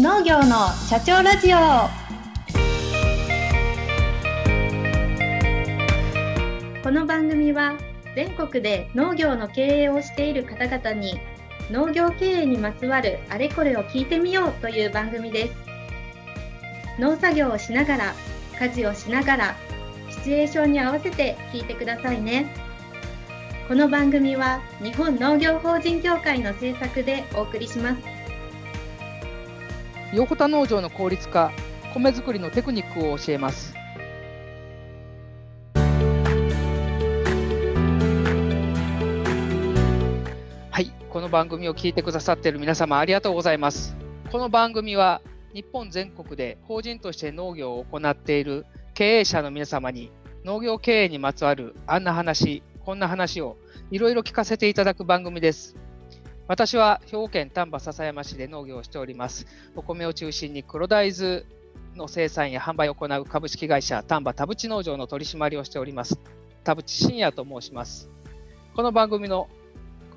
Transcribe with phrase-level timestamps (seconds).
[0.00, 1.58] 農業の社長ラジオ。
[6.84, 7.76] この番組は
[8.14, 11.18] 全国で農業の経営をしている方々に
[11.72, 15.54] 農業経営にまつわるあれこれを聞いてみようという番組です。
[17.00, 18.14] 農作業をしながら
[18.60, 19.56] 家事をしながら
[20.10, 22.54] シチュエーションに合わせて聞いてくださいね。
[23.66, 28.17] この番組は日本農業法人協会の制作でお送りします。
[30.14, 31.52] 横田農場の効率化
[31.92, 33.74] 米作りのテクニックを教えます。
[40.70, 43.94] はいこの番組を聞いてくださっている皆様ありがとうございます。
[44.32, 45.20] この番組は
[45.52, 50.10] 日本全国で法人として農業を行っている経営者の皆様に
[50.42, 53.58] 農業経営にまつわるあんな話こんな話を
[53.90, 55.76] いろいろ聞かせていただく番組です。
[56.48, 59.46] 私は兵庫県丹波篠山市で農業をしております。
[59.76, 61.44] お米を中心に黒大豆
[61.94, 66.18] の生産や販売を行う株式会社丹波田淵農場の取締りをしております。
[66.64, 68.08] 田淵信也と申します。
[68.74, 69.50] この番組の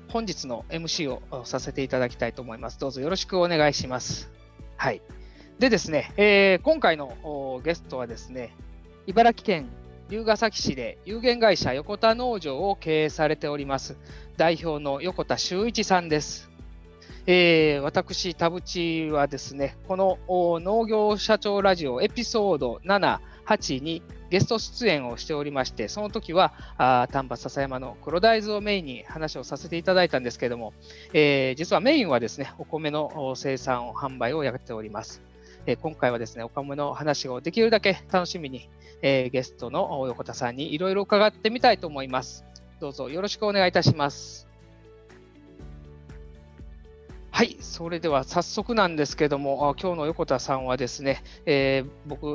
[0.08, 2.80] 本日の MC をさせていただきたいと思います。
[2.80, 4.30] どうぞよろしくお願いします。
[4.78, 5.02] はい。
[5.58, 8.56] でですね、えー、今回のゲストはですね、
[9.06, 9.68] 茨城県
[10.12, 13.96] 龍ケ崎市で有限会社横田農場を経営されております
[14.36, 16.50] 代表の横田修一さんです。
[17.26, 30.72] えー、私、田淵はですね、この農業社長ラジオエピソード7、8にゲスト出演をしておりまして、その時はあ丹波篠山の黒大豆をメインに話をさせていただいたんですけれども、
[31.12, 35.22] えー、実はメインはですね、お米の生産、販売をやっております。
[35.66, 38.68] えー、今回はですね、お米の話をできるだけ楽しみに、
[39.02, 42.44] えー、ゲストの横田さんにいろいろ伺ってみたいと思います。
[42.82, 44.48] どうぞよろしくお願いいたします。
[47.30, 52.26] はい、それでは早速なんですけども、今日の横田さんはですね、えー、僕、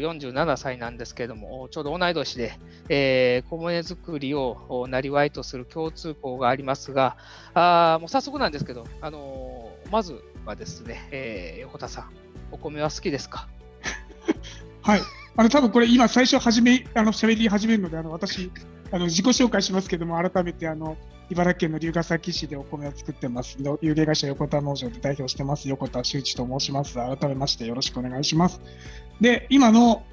[0.00, 2.52] 47歳なんですけれども、ちょうど同い年で、
[2.88, 7.16] えー、米作りをなりわいとする共通項がありますが、
[7.54, 12.12] あもう早速なんですけど、あのー、まずはですね、えー、横田さん、
[12.52, 13.48] お米は好きですか？
[14.82, 15.00] はい、
[15.34, 18.52] あの多分これ、今、最初始め、あの喋り始めるので、あの私、
[18.90, 20.96] あの自己紹介しますけども、改めてあの
[21.30, 26.94] 茨城県の龍ケ崎市でお米を作ってますの、有限会社横田農場で代表してます、横田修一と申します。
[26.94, 28.60] 改めましてよろしくお願いします。
[29.20, 30.04] で、今の、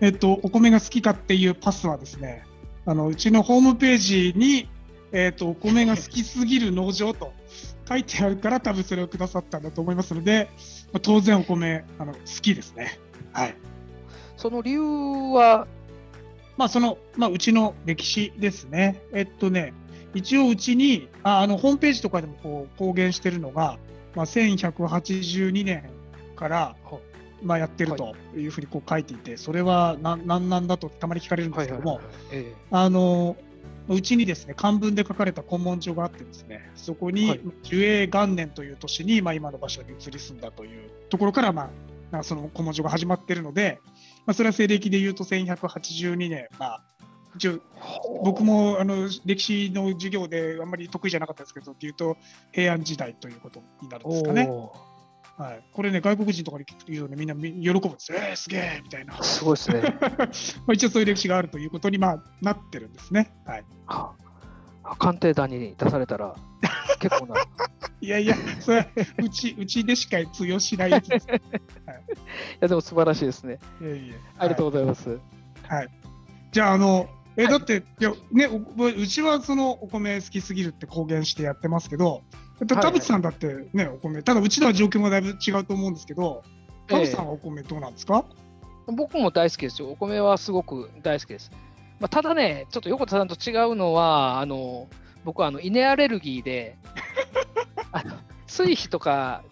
[0.00, 2.44] えっと、お米が好きかっていうパスはですね、
[2.86, 4.68] あのうちのホームページに、
[5.12, 7.32] えっと、お米が好きすぎる農場と
[7.86, 10.48] 書いてあるから、多分それをくださったんだと思いますので、
[10.92, 12.98] まあ、当然お米あの好きですね。
[13.32, 13.54] はい。
[14.38, 15.66] その理由は
[16.56, 19.02] まあ、その、まあ、うちの歴史ですね。
[19.12, 19.72] えっとね、
[20.14, 23.78] 一応うちに、ああの、ホームページとかでもこう公言してるのが、
[24.14, 25.84] まあ、1182年
[26.34, 26.76] から、
[27.42, 32.00] まあ、やってるというふうにこう書いていて、それは何何なんだとたまに聞かれるんですけども、
[32.70, 33.36] あの、
[33.88, 41.70] うちにですね、漢文で書かれた古文書があってですね、そこに、寿永元年という年に、まあ、今の場所に移り住んだというところから、まあ、
[42.22, 43.80] その古文書が始まっているので、
[44.26, 46.82] まあ、それは西暦でいうと1182年、まあ、
[47.36, 47.60] 一応
[48.24, 52.16] 僕もあの歴史の授業であんまり得意じゃなかったですけど、っていうと
[52.52, 54.48] 平安時代ということになるんですかね。
[55.38, 58.18] はい、これね、外国人とかに聞くと言うとね、みんな喜ぶんですよ。
[58.18, 59.22] えー、すげえみたいな。
[59.22, 59.82] すごいですね。
[60.00, 60.08] ま
[60.68, 63.34] あ一応そういう歴史があるということに、まあ、なってるんですね。
[63.44, 63.64] はい。
[63.86, 64.25] はあ、
[64.98, 66.34] 鑑定団に出されたら、
[67.00, 67.34] 結構な。
[68.00, 68.88] いやいや、それ
[69.18, 71.26] うち、うちでしか通用しないやつです。
[71.28, 71.40] はい、い
[72.60, 73.58] や、でも素晴らしいですね。
[73.80, 74.14] いやいや。
[74.38, 75.18] ありがとうございます。
[75.66, 75.88] はい。
[76.52, 82.22] じゃあ、あの、え、はい、だって、いや、ね、うちはそのお米好きすぎるって公言田してやってますけど、
[82.66, 86.42] 田渕さんだってね、お米、ただうちとは状況もだいぶ違うと思うんですけど、
[86.86, 88.24] 田渕さんはお米どうなんですか、
[88.88, 89.90] えー、僕も大好きですよ。
[89.90, 91.50] お米はすごく大好きです。
[92.00, 94.88] まあ、ただね、ちょっと横田さんと違うのは、あの
[95.24, 96.76] 僕はあの稲アレルギーで、
[97.92, 99.42] あの水肥とか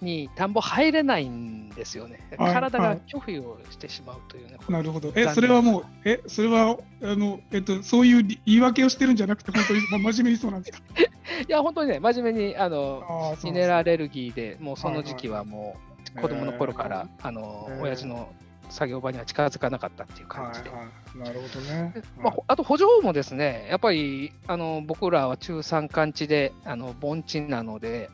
[0.00, 2.20] に田んぼ入れないんですよね。
[2.38, 4.58] 体が拒否をしてしまうというね。
[4.68, 5.12] なるほど。
[5.16, 10.84] え、それはもう、え、それは、あの、えっと、そういう言い訳をしてるんじゃなくて、本当に真面目にそうなんですか？
[11.02, 11.04] い
[11.48, 15.76] や、本当にね、真面目に、あの、ミネラアレルギーで、もうその時期はも
[16.16, 18.28] う、子供の頃から、あの、親父の
[18.68, 20.70] 作業場には近づかなかったっていう感じで。
[20.70, 21.94] はいはい、なるほどね。
[22.18, 28.10] まあ、あと補助もですね、やっぱりあの僕らは中山間地であの盆地なので、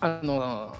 [0.00, 0.74] あの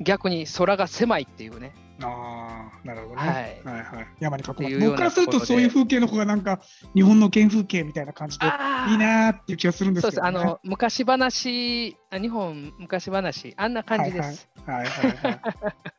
[0.00, 3.62] 逆に空が狭いっていうね、ああ、なるほどね。
[3.64, 4.86] はいはいはい山に囲まれて。
[4.86, 6.60] 僕からするとそういう風景の方がなんか
[6.94, 10.20] 日本の原風景みたいな感じでいいなーっていう気がするんですそうです。
[10.20, 10.38] けど、ね。
[10.40, 14.48] あの昔話、あ日本昔話、あんな感じです。
[14.66, 15.40] はいはいはい。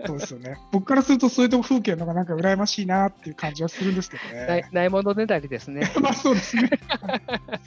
[0.06, 0.58] そうですよね。
[0.72, 4.70] 僕からするとそういうとこ風景の方がなんか羨ましいなっていう感じはするんですけど ないね。
[4.72, 5.92] ないものねだりですね。
[6.02, 6.70] まあそうですね。
[7.02, 7.22] は い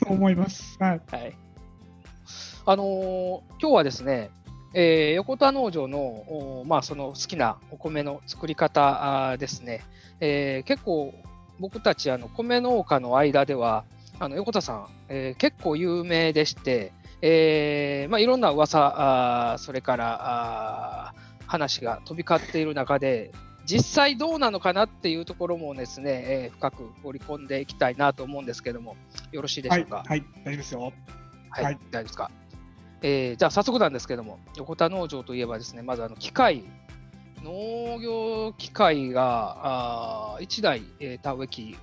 [0.05, 0.77] そう思います。
[0.81, 1.01] はい。
[1.11, 1.37] はい。
[2.69, 4.31] あのー今日はですね、
[4.79, 9.83] えー横田農場の、おまあ、その好きなお米の作り方ですね、
[10.21, 11.15] えー結構
[11.59, 13.85] 僕たちあの米農家の間では、
[14.21, 16.93] あの横田さん、えー結構有名でして、
[17.23, 23.33] えーまあ、いろんな噂あーそれからあー話が飛び交っている中で、
[23.65, 28.95] 実際どうなのかなっていうところもですね、えー深く掘り込んでいきたいなと思うんですけども、
[29.33, 29.83] よろしいでしはい。
[29.83, 30.05] ょうか？
[30.07, 30.23] はい。
[30.45, 30.81] 大丈夫ですよ。
[31.51, 32.31] はい、はい大丈夫ですか？
[33.03, 36.65] えーじゃあ早速なんですけども、横田農場といえばですね、まずあの機械、
[37.43, 41.77] 農業機械があ1台、えー田植え機、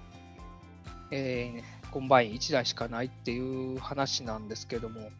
[1.12, 5.12] えーコンバイン1台しかないっていう話なんですけども、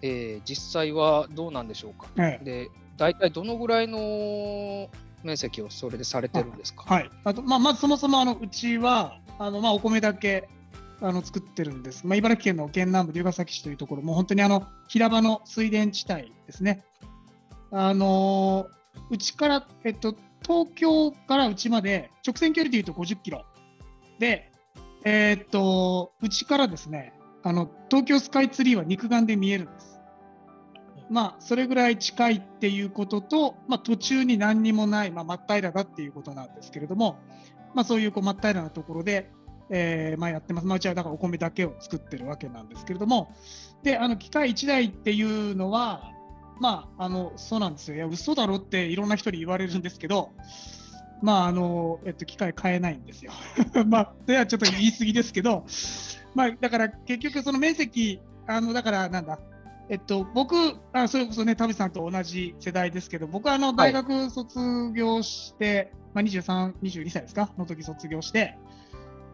[0.00, 2.08] えー実際はどうなんでしょうか？
[2.18, 4.88] ええで、大体どのぐらいの
[5.22, 6.84] 面積をそれでされてるんですか？
[6.86, 7.10] はい。
[7.24, 10.48] あと、まあ、まずそもそも、あの、うちは、あの、まあ、お米だけ、
[11.02, 12.06] あの、作ってるんです。
[12.06, 16.84] まあ、茨城県の県南部龍ケ崎市というところ、もう本当にあの、平場の水田地帯ですね。
[17.72, 18.66] あの
[19.10, 23.44] うちから、えっと、東京からうちまで、直線距離でいうと50キロ。
[24.18, 24.52] で、
[25.04, 27.12] えーっと、うちからですね、
[27.42, 30.00] あの、東京スカイツリーは肉眼で見えるんです。
[31.10, 37.18] まあ、それぐらい近いっていうことと、まあ、途中に何にもない、まあ、真っ平らだっていうことなんですけれども、
[37.74, 39.30] まあ、そういうこう真っ平らなところで、
[39.74, 40.66] えーまあ、やってます。
[40.66, 43.34] まあ、うちはだからお米だけを作ってるわけなんですけれども、
[43.82, 46.12] で、あの機械1台っていうのは、
[46.60, 47.96] まあ、あのそうなんですよ。
[47.96, 50.30] いや、嘘だろっていろんな人に言われるんですけど、
[51.22, 53.32] まあ、あの、えっと、機械買えないんですよ。
[53.86, 55.64] まあ、それはちょっと言い過ぎですけど、
[56.34, 59.38] まあ、だから結局その面積、あの、だからなんだ、
[59.88, 60.54] えっと、僕、
[60.92, 64.58] あそれこそね、田淵さんと同じ世代ですけど、僕はあの大学卒
[64.94, 68.58] 業して、まあ、23、22歳ですか、の時卒業して、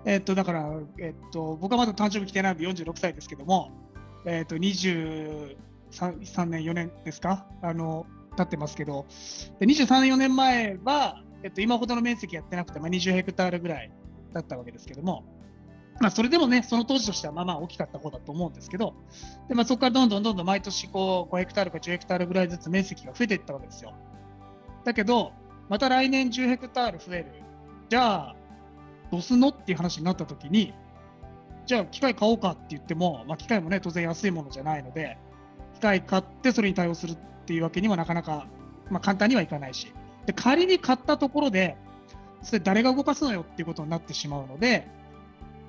[0.08, 3.70] えっと、だから、えっと、僕はまだ誕生日来てないので46歳ですけども、
[4.24, 5.54] えっと、23
[6.46, 9.04] 年、4年ですか、あの、経ってますけど、
[9.60, 13.92] で23、4年前は、えっと、今ほどの面積やってなくて、まあ、20ヘクタールぐらい
[14.32, 15.26] だったわけですけども、
[16.00, 18.94] まあ、それでもね、その当時としてはまあまあ大きかった方だと思うんですけど、
[19.50, 23.92] でまあ、そこからどんどんどんどん毎年こう5ヘクタールか10ヘクタールぐらいずつ面積が増えていったわけですよ。
[24.86, 25.32] だけど、
[25.68, 27.26] また来年10ヘクタール増える。
[27.90, 28.36] じゃあ、
[29.10, 30.74] どうすんのっていう話になったときに、
[31.66, 35.18] じゃあ機械買おうかって言っても、まあ、機械もね、当然安いものじゃないので、
[35.74, 37.16] 機械買ってそれに対応するっ
[37.46, 38.46] ていうわけにはなかなか、
[38.90, 39.92] まあ、簡単にはいかないし、
[40.26, 41.76] で仮に買ったところで、
[42.42, 44.86] それ誰が動かすのよっていうことになってしまうので、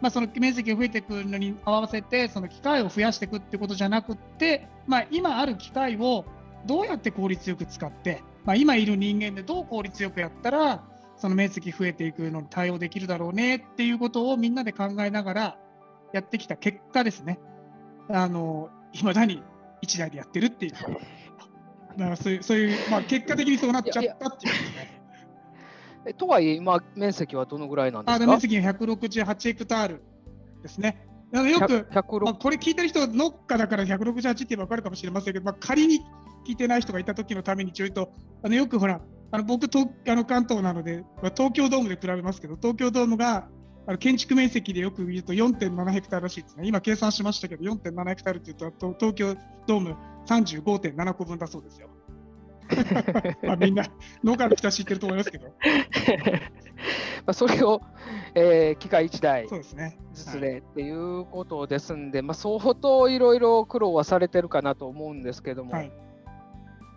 [0.01, 6.25] まあ、その面積が増えていくのに合わせて、その機械を増やしていくってことじゃなくって、まあ、今ある機械を
[6.65, 10.83] どうやって効率よく使って、まあ、今いる人間でどう効率よくやったら、
[11.19, 15.57] その面積増えていくのに対応できるだろうねっていうことをみんなで考えながら
[16.13, 17.39] やってきた結果ですね、
[18.10, 19.44] あの、いまだに
[19.83, 20.71] 1台でやってるっていう。
[20.71, 20.77] だ
[22.06, 25.01] からそういう、そういう、まあ、結果的にそうなっちゃったっていうですね。
[26.06, 28.16] えとはいえ、今、面積はどのぐらいなんですか？
[28.16, 30.04] あで面積が168ヘクタール
[30.63, 31.06] ですね。
[31.33, 36.00] あのよく、100まあ、これ聞いてる人、農家だから168って分かるかもしれませんけど、まあ、仮に
[36.48, 43.48] 聞いてない人がいた時のためにちょいと、あのよくほら、あの僕東あの関東なので、まあ、東京ドームで比べますけど、東京ドームが
[43.88, 46.68] あの建築面積でよく言うと4.7ヘクタールらしいですね。
[46.68, 49.36] 今計算しましたけど、4.7ヘクタールって言うと、東京
[49.68, 49.95] ドーム
[50.28, 51.90] 35.7個分だそうですよ。
[53.44, 53.83] まあみんな
[54.24, 55.54] 農家の人は知ってると思いますけど、 ま
[57.28, 57.81] あそれを、
[58.36, 59.48] えー機械1台。
[60.14, 65.92] ずつでっていうことですんで、まあ、相当いろいろ苦労はされてるかなと思うんですけども、はい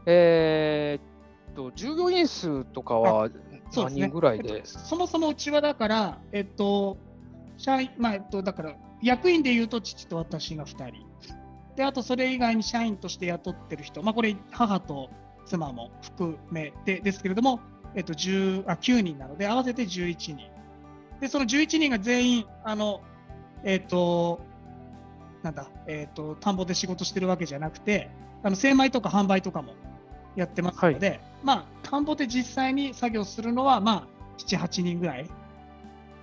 [0.07, 1.12] えーっ
[1.53, 3.29] と従業員数とかは
[3.75, 4.57] 何人ぐらいで？
[4.57, 6.97] えっとそもそもうちはだから、えっと、
[7.57, 11.07] 社員、まあ、えっと、だから、役員でいうと父と私が2人。
[11.77, 15.11] で、あとそれ以外に社員として雇ってる人、まあ、これ、母と
[15.47, 17.61] 妻も含めてですけれども、
[17.95, 20.39] えっと、10あ9人なので、合わせて11人。
[21.21, 23.01] で、その11人が全員、あの、
[23.65, 24.41] えっと、
[25.43, 28.11] なんだ、えっと、田んぼで仕事してるわけじゃなくて、
[28.43, 29.75] あの精米とか販売とかも
[30.37, 34.09] やってますので、まあ、田んぼで実際に作業するのは、まあ、
[34.39, 35.29] 7、8人ぐらい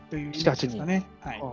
[0.09, 1.05] というイメですかね。
[1.21, 1.43] はい。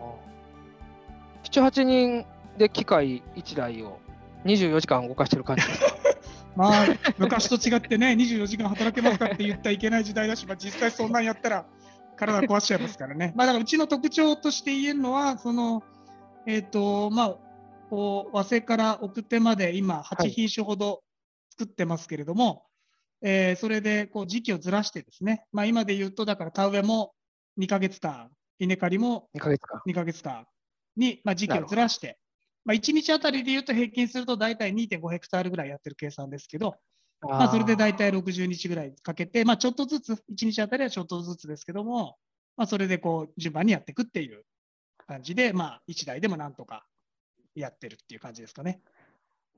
[1.45, 3.99] 7、8人で機械1台を
[4.45, 5.97] 24時間動かしてる感じですか？
[6.57, 6.87] まあ、
[7.19, 11.67] 昔と違ってね、24時間働けますかって言ったらいけない時代だし、まあ、実際そんなんやったら
[12.17, 13.35] 体壊しちゃいますからね。
[13.37, 15.83] まあ、だからうちの特徴として言えるのは、その、
[16.47, 17.37] えっ、と、まあ、
[17.91, 21.03] こう、和製から奥手まで今、8品種ほど
[21.59, 22.67] 作ってますけれども、
[23.23, 27.15] えーそれでこう時期をずらしてですね、まあ、今で言うと、だから田植えも
[27.59, 29.83] 2ヶ月間、稲刈りも2ヶ月間。
[29.87, 30.47] 2ヶ月間
[30.97, 32.19] に、まあ、時期をずらして、
[32.65, 36.75] まあ、1日あたりで言うと平均すると大体2.5ヘクタールぐらいやってる計算ですけど、
[37.23, 42.17] まあ、それで大体60日ぐらいかけて、まあ、ちょっとずつ、1日あたりはちょっとずつですけども、
[42.57, 44.45] まあ、それでこう順番にやっていくっていう
[45.07, 46.87] 感じで、まあ、1台でもなんとか
[47.55, 48.81] やってるっていう感じですかね。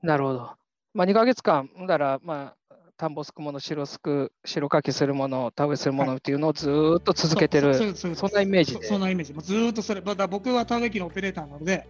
[0.01, 0.51] なるほど。
[0.99, 9.31] まあ、2ヶ月間、だから、まあ、田んぼすくもの、白すく、白かきするもの、田植えするものっていうのをずーっと続けてる、そうそんなイメージでそそんなイメージ。
[9.31, 11.87] もうずーっとそれ、まだ僕は田植え機のオペレーターなので、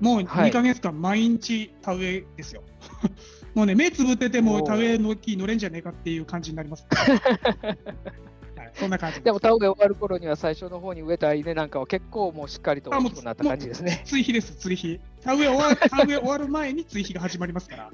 [0.00, 2.62] もうはい2ヶ月間毎日田植えですよ。
[3.54, 6.86] もうね、目つぶってても田植えの木乗れんじゃねえかっていう感じになります。
[8.72, 14.02] はい、そんな感じすでも田植え終わる頃には最初の方に植えた稲なんかは結構もうしっかりと大きくなった感じですね。
[14.04, 15.00] 追肥です、追肥。
[15.22, 17.84] 田植え終わ 田植え終わる前に追肥が始まりますから。
[17.84, 17.92] はい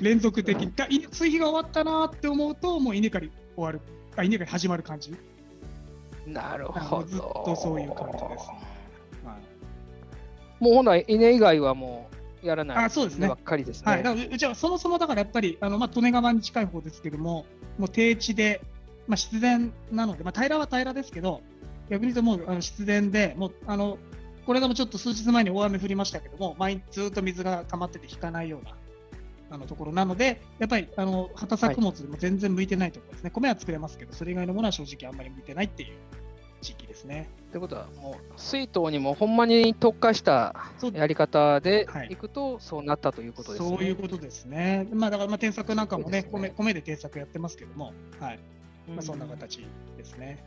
[0.00, 0.72] 連続的に。
[0.74, 3.80] だい追肥が終わったなって思うと、もう稲刈り終わる。
[4.16, 5.14] あ稲刈り始まる感じ。
[6.26, 7.02] なるあほど。
[7.02, 8.46] のずっとそういう感じです。
[9.26, 12.11] はいもうほな稲以外はもう
[12.42, 13.90] やらないあそうですねばっかりですね。
[13.90, 17.46] はい、だからううちはそもそもだからやっぱり、あのまあ、利根川に近い方ですけども、
[17.78, 18.60] もう低地で、
[19.06, 19.58] まあ、湿田
[19.90, 21.40] なので、まあ、平らは平らですけど、
[21.88, 23.98] 逆に言うともうあの湿田で、もうあの
[24.46, 28.76] これでもちょっと数日前に大雨降りましたけども、毎日ずっと水が溜まってて引かないような
[29.50, 35.98] あのところなので、やっぱりあの畑作物も全然向いてないところですね、米は作れますけど、それ以外のものは正直あんまり向いてないっていう
[36.60, 37.28] 地域ですね。
[37.52, 40.56] ということは、もう水筒にもほんまに特化した
[40.94, 42.08] やり方ではい。
[42.10, 43.76] いくと、そうなったということですね。
[43.76, 44.88] そういうことですね。
[44.90, 46.28] まあ、だからまあ添削なんかもねね。
[46.32, 48.38] 米、米で添削やってますけども、はい。
[48.88, 48.94] うん。
[48.96, 49.66] まあ、そんな形
[49.98, 50.42] ですね。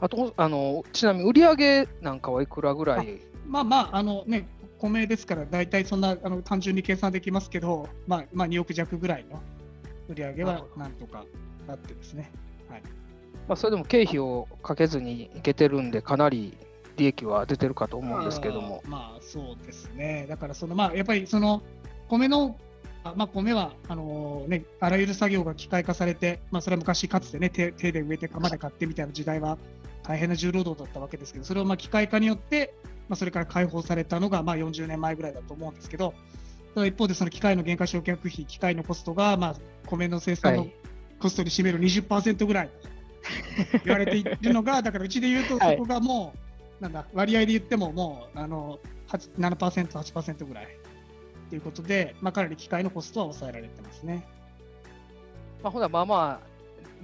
[0.00, 3.22] あと、あのちなみに売り上げなんかはいくらぐらい？
[3.46, 4.46] まあまあ、あのね、
[4.78, 9.40] 米ですから、大体そんなあの単純に計算できますけど、まあ、まあ、2億弱ぐらいの
[10.08, 11.24] 売り上げはなんとか
[11.66, 12.30] あってですね。
[12.68, 12.82] はい、
[13.48, 16.56] まあ、それでも経費をかけずにいけてるんで、かなり
[16.96, 18.82] 利益は出てるかと思うんですけども。
[18.86, 20.26] まあ、そうですね。
[20.28, 21.62] だから、そのまあ、やっぱりその
[22.08, 22.56] 米の、
[23.02, 29.58] あまあ、米はあのね、あらゆる作業が機械化されて、まあ、それは昔かつてね、手手で植えて、釜で買ってみたいな時代は
[30.02, 32.74] 大変な重労働だったわけですけど、それをまあ機械化によって、
[33.08, 36.14] まあ、それから解放されたのがまあ40年前ぐらいだと思うんですけど、
[36.74, 39.54] ただ一方で、その機械の原価償却費、機械のコストが、まあ、
[39.86, 40.72] 米の生は産のい、
[41.20, 42.70] コストに占める20%ぐらい
[43.84, 46.34] 言われているのが、だからうちで言うと、そはいこがも
[46.80, 48.78] う、なんだ、割合で言っても、もうあの
[49.08, 50.68] 8 7%、8%ぐらい
[51.50, 54.26] ということで、まあ、かなり機械のコストは抑えられてますね。
[55.62, 56.54] まあ、ほな、まあまあ、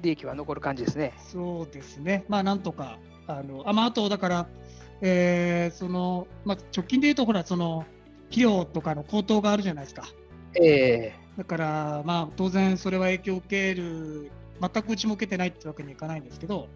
[0.03, 1.12] 利益は残る感じですね。
[1.19, 4.49] そうですね、まあ、なんとか、あのあまあ、あと、だから、
[5.03, 7.85] えーそのまあ、直近で言うと、ほら、その
[8.25, 10.09] 肥料とかの高騰があるじゃないですか。
[10.61, 16.69] ええだから、まあ、当然それは影響を受ける、全くうちも受けてないってわけにはいかないんですけど、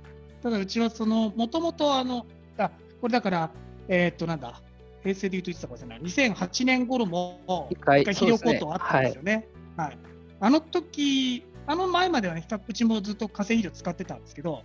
[0.43, 2.27] ただうちはその、もともとあの、
[2.59, 3.51] あ、これだから、
[3.89, 4.61] えーっと、なんだ、
[5.03, 9.49] 平成で言うといつだかじゃない、2008年頃も、一回肥料高騰あったんですよね。
[9.77, 9.99] はい。
[10.41, 14.63] あの時、あの前まではね、うちもずっと化成肥料使ってたんですけど、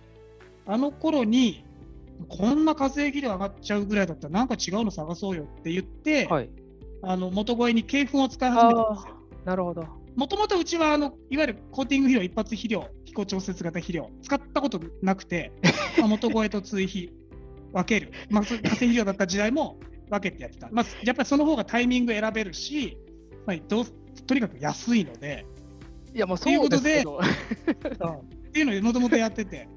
[0.66, 1.64] あの頃に、
[2.28, 6.50] こんな化成肥料上がっちゃうぐらいだったら、なんか違うの探そうよって言って、はい。
[7.02, 9.14] あの元声に鶏粉を使い始めたんですよ。
[9.44, 9.99] なるほど。
[10.16, 15.52] もともとうちはあのいわゆるコーティング肥料、一発肥料、飛行調節型肥料、使ったことなくて、
[15.98, 17.12] まあ、元声と追肥、
[17.72, 19.78] 分ける、まあ、化成肥料だった時代も
[20.10, 22.98] 分けてやってた、まあ、やっぱりその方がタイミング選べるし、
[23.46, 23.84] まあ、どう
[24.26, 25.46] とにかく安いので、
[26.14, 27.20] いや、もうそうですけど。
[27.20, 29.68] っていうのをもともとやってて、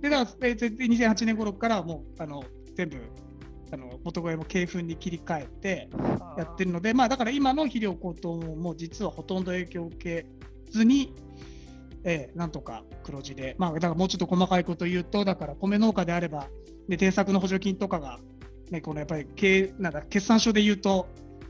[0.00, 2.42] でだからえで2008年頃からもうあの
[2.74, 2.96] 全部
[3.72, 5.88] あの元声も鶏粉に切り替えて、
[6.36, 10.26] やってるので、まあ、だから今の肥料高騰も実はほとんど影響を受け
[10.70, 11.14] ずに、
[12.04, 16.48] えーなんとか黒字で、まあ、だからもうちょっと細かいこと言うと、だから米農家であれば、
[16.88, 18.18] ね、定作の補助金とかが、
[18.70, 21.08] ね、このやっぱり経なんだ決算書で言うと、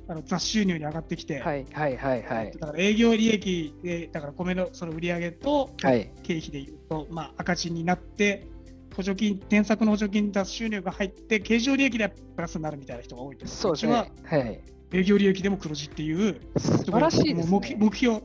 [0.08, 2.50] あの雑収入に上がってきて、はいはいはいはい。
[2.50, 6.10] だから営業利益で、だから米のその売り上げとはい。
[6.24, 8.48] 経費で言うと、まあ、赤字になって、
[8.96, 14.12] 補助金、添削の補助金、雑収入が入って、経常利益でプラスになるみたいな人が多いと思そうですちはね。
[14.24, 14.60] はい。
[14.92, 17.44] 営業利益でも黒字っていう、素晴らしいね。
[17.48, 18.20] 目目標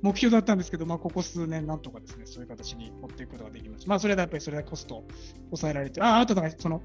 [0.00, 3.88] 目標だったんですけど、まあ、ここ数年、なんとかですね、そういう形に持っていくことができました。
[3.88, 5.04] まあ、それはやっぱりそれはコスト
[5.46, 6.82] 抑えられて、ああとだから、その、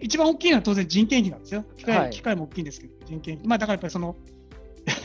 [0.00, 1.64] 一番大きいのは当然人件費なんですよ。
[1.76, 3.46] 機械,、はい機械も大きいんですけど、人件費。
[3.46, 4.16] まあ、だからやっぱりその、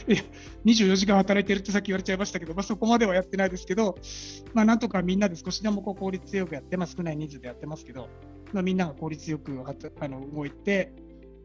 [0.07, 3.97] 24時間働いてるってさっき言われちゃいましたけど、まあ、そこまではやってないですけど、
[4.53, 8.09] まあ、なんとかみんなで少しでもこう効率よくやって、まあ、少ない人数でやってますけど、
[8.53, 9.63] まあ、みんなが効率よく
[9.99, 10.93] あの動いて、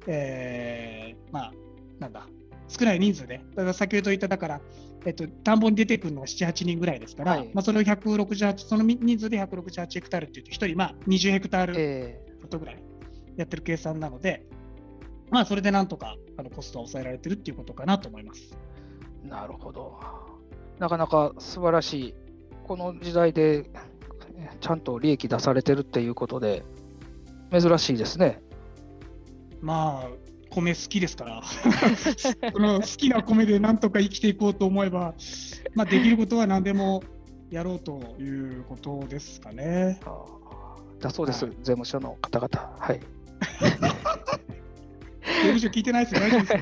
[0.06, 1.52] えーまあ、
[1.98, 2.26] なんだ、
[2.68, 4.60] 少ない人数で、だから先ほど言った、だから、
[5.06, 7.50] えっと、田んぼに出てくるのが7、8人ぐらいですから、はい。
[7.54, 12.82] まあ、その168、その人数で168ヘクタールっていうと、1人、まあ、20ヘクタールえことぐらい
[13.36, 14.46] やってる計算なので、
[15.30, 18.56] まあ、それでなんとかあのコストは抑えられてるっていうことかなと思います。
[19.24, 19.98] ーなるほど。
[20.78, 22.14] なかなか素晴らしい。
[22.64, 23.70] この時代で
[24.60, 26.64] ちゃんと利益出されてるっていうことで、
[27.50, 28.40] 珍しいですね。
[29.60, 30.08] まあ、
[30.50, 31.42] 米好きですから、
[32.52, 35.14] その好きな米でなんとか生きていこうと思えば、
[35.74, 37.02] まあ、できることは何でも
[37.50, 38.24] やろうとい
[38.58, 40.00] うことですかね。
[41.00, 42.76] だそうです、はい税務署の方々。
[42.78, 43.00] はい。
[45.42, 46.60] 税務署聞いてないですよ、大丈夫ですよ。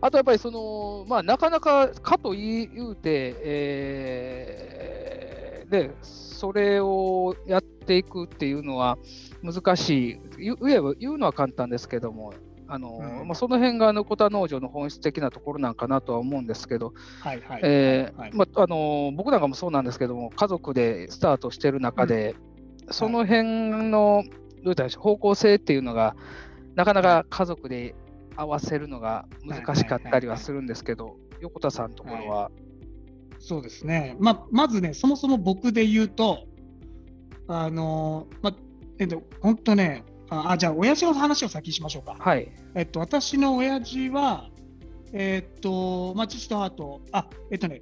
[0.00, 4.70] あとやっぱりその、まあ、なかなかかと言うて、えー
[5.70, 8.98] で、それをやっていくっていうのは
[9.42, 12.34] 難しい、言言えば言うのは簡単ですけども、
[12.66, 16.92] あのうんまあ、その辺があのコタ農場の本質的なところなんかなとは思うんですけど、
[19.16, 22.34] 僕なんかもそうなんですけども、家族でスタートしてる中で、
[22.90, 24.24] その辺の、
[24.62, 26.16] どういった方向性っていうのが、
[26.80, 27.94] なかなか家族で
[28.36, 32.50] 合わせるのが難しかったりはするんですけど、横田さんのところは、
[33.38, 34.16] そうですね。
[34.18, 36.46] まあ、まずね、そもそも僕で言うと、
[37.48, 38.54] あの、まあ、
[38.98, 42.16] えっと、本当ね、あ、あじゃあ、親父の話を先にしましょうか。
[42.18, 44.48] はい、えっと、私の親父は、
[45.12, 47.80] えっと、まあ、父と母と、あ、えっとね、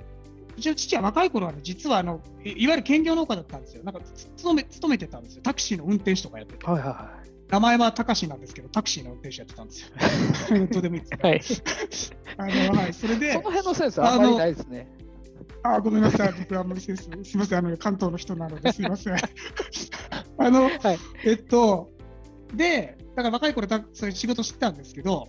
[0.57, 3.85] うちの父は若い頃はね、実はあのいいわゆる兼業農家だったんですよ。
[3.85, 5.43] なんかつ勤め勤めてたんですよ。
[5.43, 6.67] タクシーの運転手とかやってて。
[6.67, 10.67] はいは名前はタカシなんですけど、タクシーの運転手やってたんですよ。
[10.71, 11.63] どうでもいいです。
[11.65, 12.53] いはい。
[12.69, 14.89] あのはい、それでその、辺のセンスはあんまりないですね。
[15.63, 19.15] あごめんなさい、僕はあんまりセンス、すみません、あの関東の人なのですみません。
[20.39, 21.91] あの、はいえっと、
[22.55, 25.29] で、だから若い頃たそういう仕事してたんですけど、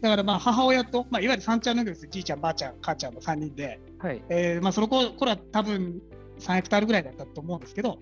[0.00, 6.00] だからまあ母親と、まあ、いわゆる三ちゃんのですじいちゃん、ばあちゃん、母ちゃんの3人で、はい、えーまあ、その頃頃は多分
[6.38, 7.98] 3ヘクタールぐらいだったと思うんですけど、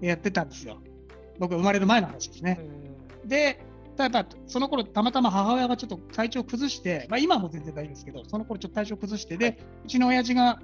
[0.00, 0.78] やってたんですよ。
[1.38, 2.60] 僕が生まれる前の話ですね。
[3.28, 3.60] で、
[3.96, 10.60] ただやっぱその頃たまたま母親がちょっと体調を崩して、まあ、今も全然大丈夫ですけど、その頃ちょっと体調を崩して、で、うちの親父が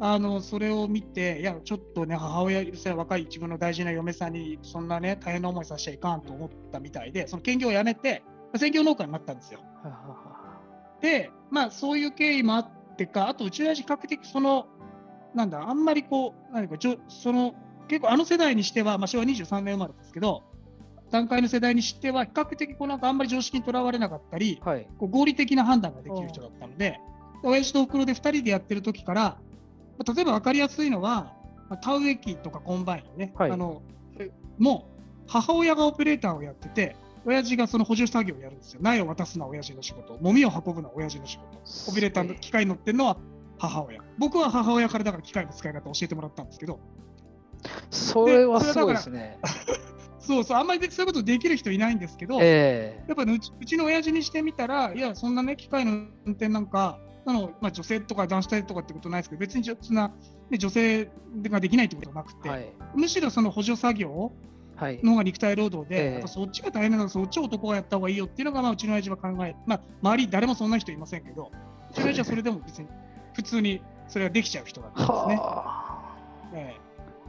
[0.00, 2.64] あのそれを見て、いや、ちょっとね、母親、
[2.96, 8.24] 若い自分の大事な嫁さんに、そんなね、大変な思いさせちゃいかんと思ったみたいで、その兼業をやめて、
[8.56, 9.60] 専業農家になったんですよ。
[11.00, 14.66] で、まあ、そういう経緯もあってか、あと、うちの親父、比較的、その、
[15.34, 16.76] なんだ、あんまりこう、何か
[17.08, 17.54] その、
[17.88, 20.42] 結構あの世代にしては、まあ、昭和23年生まれですけど、
[21.14, 26.98] 段階の世代にしては、比較的こうなんかあんまり常識にとらわれなかったり、ははい、こう合理的な判断ができる人だったので、
[27.44, 29.22] 親父とおふくろで2人でやってる時から、
[29.96, 31.32] まあ例えば分かりやすいのは、
[31.70, 33.50] まあ田植え機とかコンバインね、はい。
[33.52, 33.82] あの
[34.18, 38.80] えもう母親がオペレーターをやってて、親父がその補充作業をやるんですよ。
[38.82, 43.16] 苗を渡すのは親父の仕事、もみを運ぶのは親父の仕事、オペレーターの機械に乗ってるのは
[43.58, 44.00] 母親。
[44.18, 46.80] 僕は母親からだから機械の使い方を教えてもらったんですけど、
[47.90, 49.38] それはすごいですね。
[50.26, 53.04] そうそう、あんまりそういうことできる人いないんですけど、ええ。
[53.08, 60.12] やっぱねうち、うちの親父にしてみたら、いや、そんなね、機械の運転なんか、あのまあ、女性とか男子体とかってことないですけど、別にそんな、
[60.50, 61.10] ね、女性
[61.42, 64.32] ができないってことはなくて、はい、むしろその補助作業
[64.76, 66.12] はい、の方が肉体労働で、ええ。
[66.14, 71.52] やっぱそっちが大変なのそっちを男がやった方がいいよっていうのが、まあ、うちの親父は考え、まあ、周り、誰もそんな人いませんけど、
[71.92, 72.88] うちの親父はそれでも別に
[73.34, 75.36] 普通にそれができちゃう人だったんですね。
[75.36, 76.16] は
[76.54, 76.83] ええ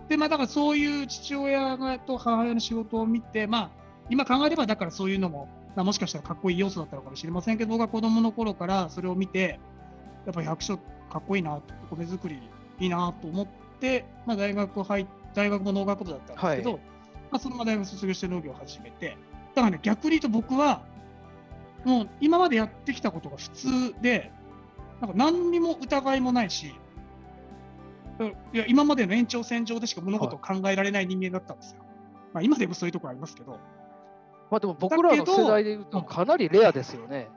[0.07, 3.71] で、まあ、だからそういう父親がと母親の仕事を見て、まあ、
[4.09, 9.59] 今考えれば、だからそういうのも、まあ、もしかしたらかっこいい要素だったのかもしれませんけど、僕が子供の頃からそれを見て、
[10.25, 12.39] やっぱり百姓かっこいいなと、米作り
[12.79, 13.47] いいなと思っ
[13.79, 16.81] て、まあ、大学入っ大学も農学部だったんですけど、はい
[17.31, 19.17] まあ、そのまま大学卒業して農業を始めて、
[19.53, 20.81] だからね、逆に言うと僕は、
[21.83, 23.67] もう今までやってきたことが普通
[24.01, 24.31] で、
[25.01, 26.73] なんか何にも疑いもないし、
[28.53, 31.81] いや今までの延長線上でしか物事を考えられない人間だったんですよ。
[32.33, 33.59] まあ、今でもそういうところありますけど、
[34.51, 37.29] まあでも僕らの世代でいうとかなりレアですよね。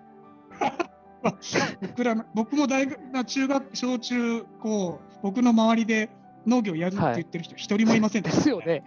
[1.82, 6.10] 僕らの僕も大学中学、小中高、僕の周りで
[6.46, 8.84] 農業やるって言ってる人、一人もいませんででしたすよね。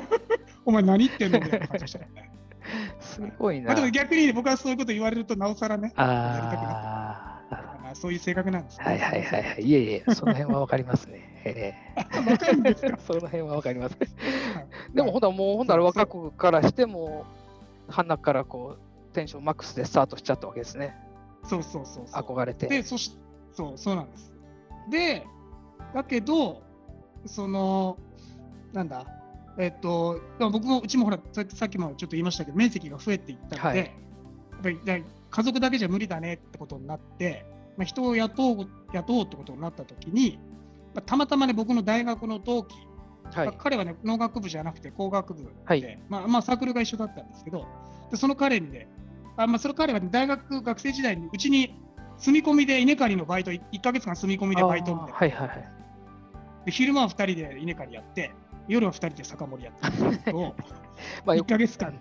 [0.64, 2.30] お前何言ってんのみたいな感じでしたよね。
[3.00, 3.82] すごいなまあ、で。
[3.82, 7.35] も逆に僕はそういうこと言われると、なおさらね、やりたくなって
[7.94, 8.84] そういう性格なんです、ね。
[8.84, 9.62] はいはいはいはい。
[9.62, 11.42] いえいえ、その辺はわかりますね。
[11.44, 12.04] えわ
[12.36, 13.96] かるんです その辺はわかります。
[13.98, 17.24] はいでもほんともうほんなら若くからしても、
[17.88, 20.96] 鼻からこうテンションマックスでスタートしちゃったわけですね。
[21.44, 22.04] そうそうそう。
[22.06, 22.66] 憧れて。
[22.66, 23.18] で、そし
[23.52, 24.32] そう、そうなんです。
[24.90, 25.26] で、
[25.94, 26.62] だけど、
[27.24, 27.96] その、
[28.72, 29.06] なんだ、
[29.58, 34.06] えっと、でも僕も、うちもほら、さっきもちょっと言いましたけど、面積が増えていったので、はい
[34.56, 37.44] やっぱりだ家族だけじゃ無理だねってことになって、
[37.76, 40.38] まあ、人を雇う雇おうってことになったときに、
[40.94, 42.74] まあたまたまね、僕の大学の同期、
[43.32, 43.54] はいまあ。
[43.58, 47.66] 彼はね、農学部じゃなくて工学部で、はいまあ、まあサークルが一緒だったんですけど、
[48.10, 48.88] でその彼にね、
[49.36, 51.78] あまあ、その彼は、ね、大学学生時代にうちに
[52.18, 55.14] 住み込みで稲刈りのバイト、1ヶ月間住み込みでバイトみたいな。
[55.14, 55.72] はいはいはい。
[56.64, 58.32] で昼間は2人で稲刈りやって、
[58.68, 60.32] 夜は2人で酒盛りやって
[61.24, 61.98] まあ、よ1ヶ月間、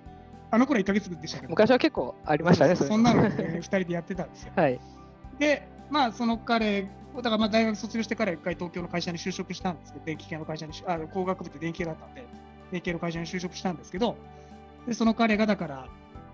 [0.51, 4.53] あの頃は1ヶ月でしたけど、昔は結構ありましたね、それんなのを、ね、2人でやってたんですよ。
[4.55, 4.79] はい。
[5.39, 12.25] で、まあ、その彼、だからまあ大学卒業してから一回東京の会社に就職したんですけど、電気系の会社に、あ工学部って電気系だったんで、
[12.71, 14.17] 電気系の会社に就職したんですけど、
[14.87, 15.87] でその彼がだから、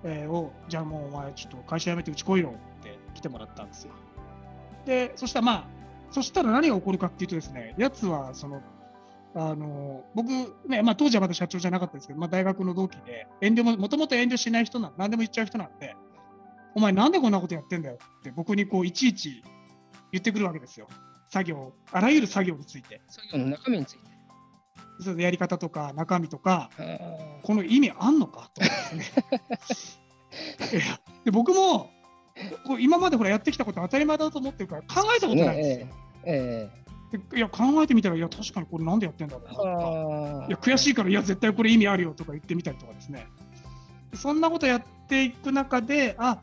[0.03, 3.93] えーおじゃあもうお前、ちょっと会社辞めてうち来いよって来てもらったんですよ。
[4.85, 5.65] で、そしたらまあ、
[6.11, 8.61] そしたら何が起こるかっていうとですね、やつは、その、
[9.33, 10.27] あの僕
[10.67, 15.95] ね、まあ、当時はまだ社長じゃなかったですけど、まあ、大学の同期で、遠慮も、もともと遠慮しない人なん、何でも言っちゃう人なんで、
[16.75, 19.43] お前なんでこんなことやってんだよって僕にこういちいち
[20.11, 20.87] 言ってくるわけですよ。
[21.29, 23.01] 作業、あらゆる作業について。
[23.07, 24.11] 作業の中身について。
[24.99, 26.69] そのやり方とか中身とか、
[27.43, 29.03] この意味あんのかと思ってで
[29.73, 29.99] す
[30.71, 30.71] ね。
[30.71, 31.89] いやで僕も
[32.65, 35.87] こう今までほらやってきたこと当たり前だと思ってるから考えたことないんですよ。
[36.23, 36.81] ええ
[37.11, 39.69] でいや考えてみたら、いや確かにこれなんでやってんだろうなえとか。
[40.43, 43.27] あいや悔しいから、いや、絶対これ意味あるよとか言ってみたりとかですね。
[44.13, 46.39] そんなことやっていく中で、あ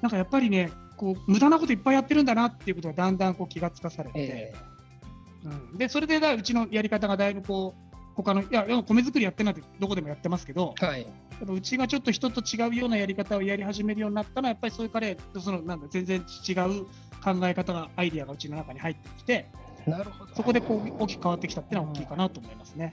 [0.00, 4.54] なんかやっぱりね、こう無駄なこといっぱいやってるんだなっていうことがだんだんこう気がつかされて、え
[5.44, 7.88] うん、でそれでだうちのやり方がだいぶこう、
[8.22, 11.06] 他の、いや、米作りやってるなんてどこでもやってますけど、えはい。
[11.46, 16.84] うちがちょっと人と違うようなやり方をやり始めるようになったのは、やっぱりそういう彼、そのなんだ全然違う
[17.22, 19.48] 考え方が、アイディアがうちの中に入ってきて、
[19.86, 20.34] なるほど。
[20.34, 22.92] そこでこう大きく変わってきたっていうのは大きいかなと思いますね。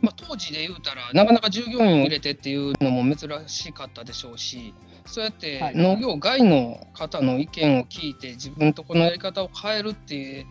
[0.00, 10.46] まあ、当時で言うたら、なかなか従業員を入れてっていうのも珍しかったでしょうし、そうやってはい農業外の方の意見を聞いて、自分とこのやり方を変えるって、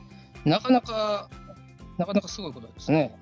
[0.46, 1.30] なかなか、
[1.98, 3.18] なかなかすごいことですね。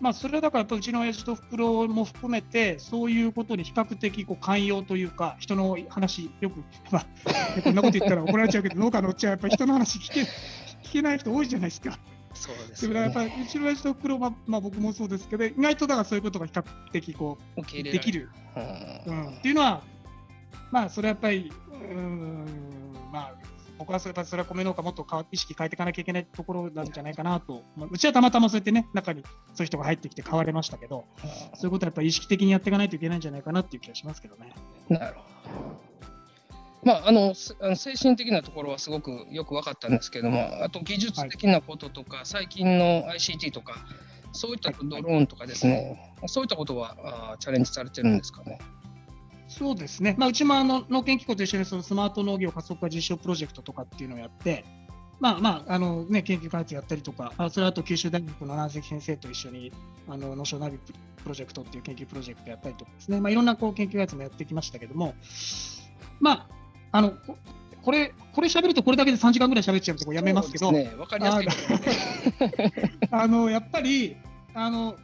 [0.00, 7.06] まあ、それはだからやっぱうちの親父と袋も含めて、そういうことに比較的こう寛容というか、人の話、 よく、まあ、
[7.62, 11.98] こんなこと言ったら怒られちゃうけど、農家のおっちゃんはやっぱり人の話聞け聞けない人多いじゃないですか。
[12.38, 12.56] そう
[12.88, 17.62] ででもやっぱりうちの親父と袋は、まあ、僕もそうですけど、意外とだからそういうことが比較的こう。
[17.62, 19.82] できる、ううんん、っていうのは、
[20.70, 22.46] まあ、それはやっぱり、うーん、
[23.12, 23.34] まあ、
[23.78, 29.22] 僕はそれやっぱそれは米農家もっと意識変えていかなきゃいけないところなんじゃないかなと、まあ、うちはたまたまそうやってね、中に
[29.54, 31.04] そういう人が入ってきて変われましたけど、
[31.54, 34.52] そういうことはやっぱり意識的にやっていかないといけないんじゃないかなっていう気がしますけどね。
[34.88, 35.87] なるほど。
[36.84, 43.74] まあ、あのすあの精神的なところはすごくよく分かったんですけども、あと技術的なこととか、最近の ICT とか、
[44.32, 48.58] そういったドローンとかですね、そういったことはあーチャレンジされてるんですかね？
[49.48, 54.64] そうですね、まあ、うちもあの農研機構と一緒にそのスマート農業加速化実証プロジェクトとかっていうのをやって、
[55.20, 59.72] まあまああのね、研究開発やったりとか、あそれあと九州大学の南関先生と一緒に
[60.06, 60.92] あの農商ナビプ
[61.26, 65.14] ロジェクトっていう研究プロジェクトやったりとかですね、まあ、いろんなこう研究開発もやってきましたけども、
[66.20, 66.48] まあ、
[66.92, 67.36] あのこ
[67.82, 72.98] これ、これ喋るとこれだけで3時間ぐらい喋っちゃうとこやめますけど、やすいですね。
[73.10, 74.16] あの やっぱり
[74.54, 74.96] あの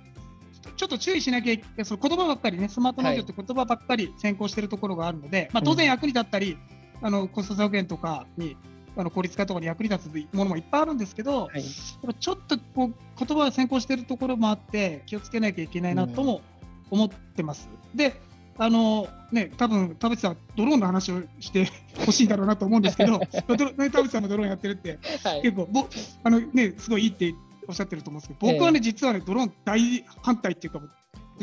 [0.76, 6.58] ちょっと注意しなきゃいけない、その言葉ばっかりね、スマート農業って言葉ばっかり先行しているところがあるので、まあ、当然役に立ったり、
[7.00, 8.56] あのコスト削減とかに、
[8.96, 16.42] あの効率化とかに役に立つものもいっぱいあるんですけど、はい、ちょっとこう言葉が先行しているところもあって、気をつけなきゃいけないなとも
[16.90, 17.68] 思ってます。
[17.94, 18.20] で
[18.56, 21.68] あのね、多分田淵さん、ドローンの話をして
[22.06, 25.42] ほしいんだろうなと思うんですけど、 田淵さんもドローンやってるって、はい。
[25.42, 25.88] 結構ぼ
[26.22, 27.34] あの、ね、すごいいいって
[27.66, 30.80] おっしゃってると思うんですけど、僕はね、実はね、ドローン大反対っていうか、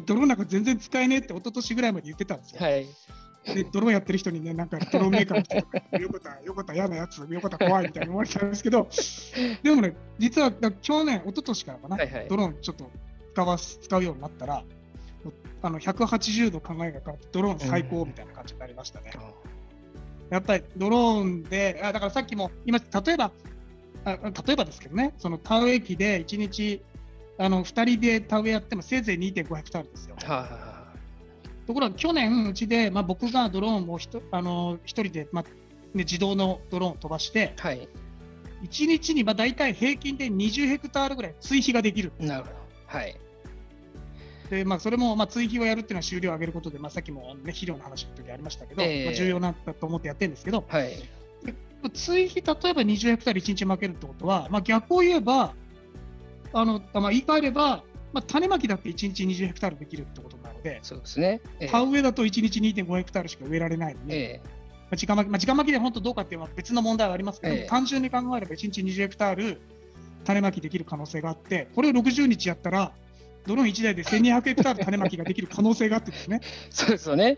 [0.05, 2.61] ドローンなんか全然使えねえって、一昨年ぐらいまで言ってたんですよ。
[2.61, 2.87] はい、
[3.55, 8.87] で、ドローンやってる人にね、なんかドローンメーカーの人とか、よかった、よかった、嫌なやつ、よかった、怖いみたいに思われてたんですけど、
[9.63, 12.27] でもね、実はだ去年、一昨年からかな、はいはい。
[12.29, 12.89] ドローンちょっと
[13.33, 14.63] 使わす使うようになったら、
[15.61, 19.11] あの180度考えが変わって、ドローン最高みたいな感じになりましたね。
[20.29, 23.31] やっぱりドローンで、あだからさっきも今、例えば、
[24.05, 26.81] あ例えばですけどね、その田植え機で1日
[27.37, 30.15] あの2人で田植えやってもせいぜい2.5ヘクタールですよ。
[30.23, 30.71] は
[31.67, 35.51] ところが去年、うちで、まあ、僕がドローンをひとあの1人で、まあね、
[36.03, 37.89] 自動のドローンを飛ばして、い、はい、
[38.63, 42.55] 1日にまあ大体平均で20ヘクタールぐらい追肥ができるなるほど。
[42.87, 43.15] はい。
[44.51, 50.91] でまあ、それも、まあ、追肥をやるっていうのは収量を上げることで、まあ、さっきも、ね、肥料の話の時ありましたけど、ええまあ、重要なんだと思ってやってるんですけど、はい。
[51.93, 55.53] 追肥、例えば20ヘクタール1日負けるってことは、まあ、逆を言えば、
[56.51, 61.39] あのまあ、言い換えれば、まあ、種まきだって1日20ヘクタールできるってことなので、そうですね。
[61.61, 64.51] ええ田植えだと1日2.5ヘクタールしか植えられないので、えま
[64.91, 69.61] あ、直巻き、まあ、直巻きで本当どうかっていうのは別の問題はありますけど、ええ単純に考えれば1日20ヘクタール
[70.25, 72.91] 種まきできる可能性があって、これを60日やったら、
[73.45, 77.37] ドローン1台で1200ヘクタール種まきができる可能性があってですね、え そうですよね。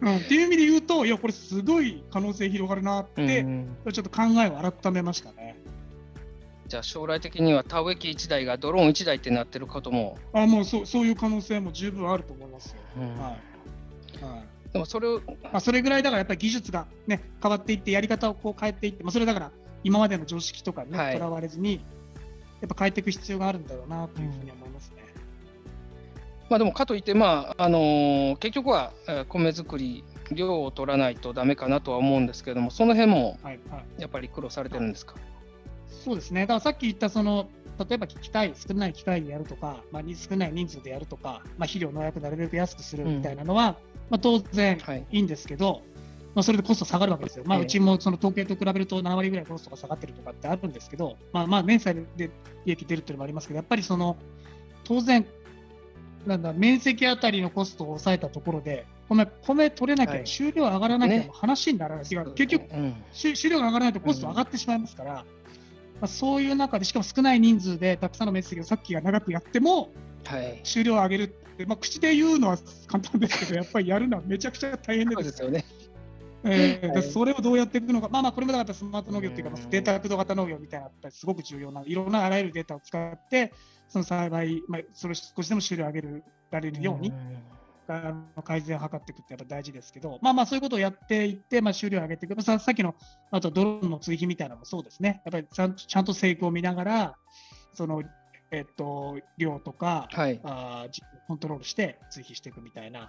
[0.00, 5.56] うん、っていう意味で言うと、いや、これすごい可能性広がるなって、うんちょっと考えを改めましたね。
[6.66, 12.76] じゃあ将来的には田植え機1台がドローン1台ってなってることも、あもうそうそういう可能性も十分あると思いますよ。
[12.96, 13.36] うんは
[14.20, 19.52] いはいでもそれを、まあ、それぐらいだからやっぱり技術が、ね、変わっていって、やり方をこう変えていって、まあ、それだから
[19.84, 21.84] 今までの常識とかにとはいら、われずに、
[22.62, 25.01] やっぱ変えていく必要があるんだろうなというふうに思いますね。
[26.52, 35.14] まあ、でもかといって、まああのー結局はえー米作り、量を取らないとダメかなとは思うんですけども、その辺もはいはい、やっぱり苦労されてるんですか？
[35.88, 37.48] そうですね、だからさっき言ったその、
[37.88, 43.76] 例えば機械、少ない機械でやるとか、まあ、に少ない人数でやるとか、まあ、肥料、農薬なるべく安くするみたいなのは、
[44.10, 45.06] まあ、当然はい。
[45.10, 45.80] いいんですけど、
[46.34, 47.44] まあ、それでコスト下がるわけですよ。
[47.46, 52.30] まあ、ええうちもその統計と比べると7割ぐらいコストが下がってるとかってあるんですけど、まあ、まあ年債で
[52.64, 54.16] 利益出るっていうのもありますけど、やっぱりその
[54.84, 55.26] 当然、
[56.26, 60.26] なんだ面積あたりのコストを抑えたところで、米米取れなきゃ、はい。
[60.26, 61.30] 収量上がらなきゃね。
[61.32, 65.24] 話にならない、違う結局、うん、収収量が上がらないとコスト上がってしまいますから、ま
[66.02, 69.90] あ、そういう中で、しかも少ない人数でたくさんの面積をさっきが長くやっても、
[70.24, 70.60] はい。
[70.62, 75.64] 収量を上げるって、まあ、口で言うのは簡単ですけど、やっぱりやるのはめちゃくちゃ大変ですよね。
[76.44, 83.52] えーはいでそれをどうやっていくのか、まあまあ、これもだからスマート農業っていうか、データ駆動型農業みたいな、やっぱりすごく重要な、いろんなあらゆるデータを使って、
[83.88, 87.12] その栽培、まあ、それを少しでも収量を上げられるように、
[87.88, 92.94] あの改善を図っていくってやっぱ大事ですけど、まあまあ、そういうことをやっていって、まあ、収量を上げていく、ささっきの
[93.30, 97.16] あとドローンの追肥みたいなのもそうですね、やっぱりちゃんちゃんと成功を見ながら、
[97.74, 98.02] その、
[98.50, 100.40] えっと、量とか、はい。
[100.44, 100.86] あ
[101.26, 103.00] コントロールして追肥していくみたいな、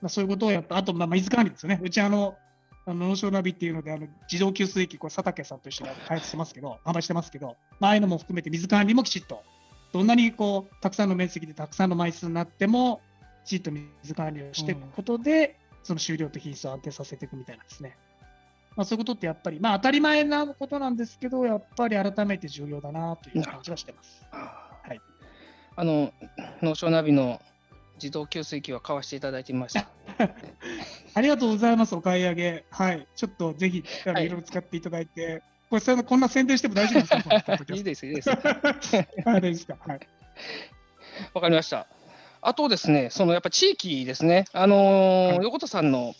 [0.00, 1.80] まあ、そういうことをやっぱ、あと、まあ、水管理ですよね。
[1.82, 2.36] うちあの、
[2.84, 9.42] あの農商ナビっていうので、あの自動給水器、これ佐竹さんと一緒に開発してますけど、販売してますけど、まあ、あいうのも含めて水管理もきちっと、
[9.92, 13.00] どんなにこうたくさんの面積でたくさんの枚数になっても、
[13.44, 17.96] きちっと水管理をしていくことで、その収量と品質を安定させていくみたいなんですね。
[18.74, 24.24] まあ、そういうことってやっぱり、まあ、当たり前なことなんですけど、やっぱり改めて重要だなという感じはしてます。
[24.30, 25.00] はい
[25.74, 26.12] あの、
[26.60, 27.40] 農商ナビの
[28.02, 29.88] 自動給水器は買わせていただいてみました。
[31.14, 32.64] ありがとうございます、お買い上げ。
[32.70, 33.06] はい。
[33.14, 37.54] ちょっとぜひ、あのはいいろいろ使っていただいて、これ、そんなこんな宣伝しても大丈夫ですか？
[37.74, 38.30] いいスです、いいです。
[38.34, 38.38] ト
[39.30, 39.76] あれですか？
[39.86, 40.00] はい。
[41.34, 41.86] わかりました。
[42.40, 46.14] あとですね、そのやっぱ地域ですね、あのーはい横田さんの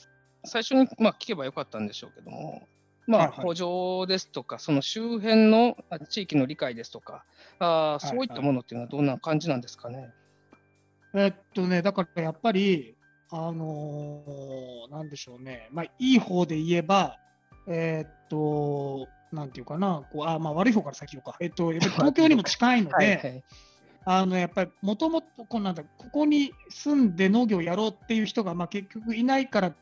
[0.44, 2.66] 最初に、まあ、聞けばよかったんでしょうけども、
[3.06, 3.54] まあ、はいはい補
[4.06, 7.24] 助ですとか、その周辺のあ地域の理解ですとか、
[7.58, 10.12] あそういったものっていうのはどんな感じなんですかね？
[11.14, 12.96] えっとね、だからやっぱり、
[13.30, 17.16] あのーなんでしょうね、まあ、いい方で言えば、
[17.66, 23.44] えっと、なんていうかな、こうあまあ、悪い方から先言おうか、えっと、やっぱり 東京にも近いので、はいはい。
[24.04, 29.74] あのやっぱりもともとこうなんだここに住んで農業をやろうっていう人が、まあ、結局いないから、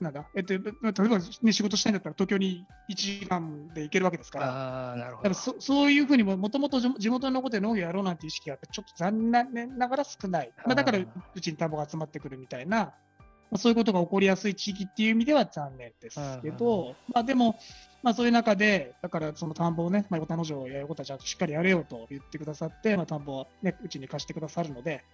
[0.00, 4.46] なんだ、えっと、例えば、ね、仕事したいんだったら東京に1時間で行けるわけですから。
[4.46, 5.34] ああ、なるほどだから。
[5.34, 10.52] そそういうふうにも、もともと地元のことで農業やろうなんていう意識がちょっと残念ながら少ない。
[10.66, 12.78] まあ、だからうちに田んぼが集まってくるみたいな、
[13.50, 17.58] まあ、そういうことが起こりやすい地域っていう意味では残念ですけど、まあ、でも、
[18.02, 25.04] まあ、そういう中で、だからその田んぼをね、まあ、横田農場をやることはちゃんとしっかりやれよと言ってくださって、まあ、田んぼを、ね、うちに貸してくださるので、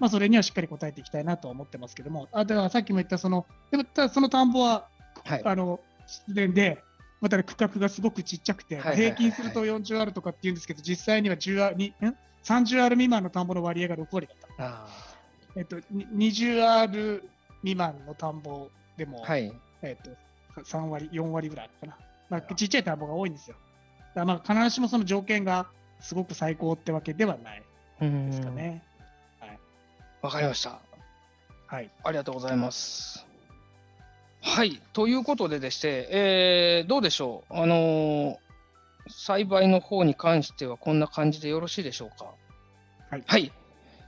[0.00, 4.88] まあ、それにはしっかり応えていきたいなとは思ってますけども、あだからさっきも言ったその、でもただその田んぼは、
[5.24, 6.82] はいあの自然で、
[7.20, 14.64] またね区画がすごくちっちゃくて、平均すると40あるとかっていうんですけど、実際には10あにん？30ある未満の田んぼの割合が6割だった。
[14.64, 14.86] あ
[15.54, 17.28] えっと、に20ある
[17.60, 19.52] 未満の田んぼでも、ーはい。
[19.82, 21.96] えっと、3割、4割ぐらいかな。
[22.30, 23.56] まあ、ちっちゃい田んぼが多いんですよ。
[24.14, 25.66] だまあ必ずしもその条件が
[26.00, 27.62] すごく最高ってわけではない
[28.00, 28.82] ですかね。
[30.22, 30.78] わかりました。
[31.66, 31.90] はい。
[32.04, 33.26] ありがとうございます。
[34.42, 34.80] はい。
[34.92, 37.54] ということででして、えーどうでしょう？
[37.54, 38.36] あのー
[39.08, 42.26] 栽培の方に関してはこんな感じでよろしいでしょうか？
[43.26, 43.52] はい。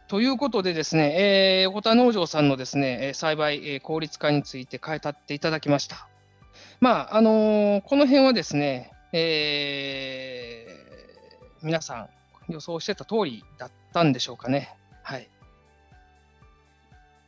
[0.08, 6.08] ということでですね、えー横田農場さんのですね、えー栽培、えー効率化について変えたっていただきました。
[6.80, 12.08] まあ、あのーこの辺はですね、えー皆さ
[12.48, 14.74] ん予想してた通りだったんでしょうかね。
[15.02, 15.28] はい。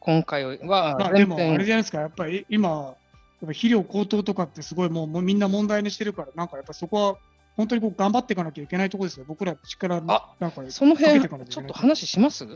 [0.05, 2.95] 今回はまあ、でも、あれじゃないですか、やっぱり今、やっ
[3.41, 7.17] ぱ肥料高騰とかってすごいもうもうみんな問題にしてるから、なんかやっぱそこは
[7.57, 9.25] 本当にこう頑張っていかなきゃいけないところですよ。
[9.27, 12.47] 僕ら力あなんかその辺、ちょっと話します？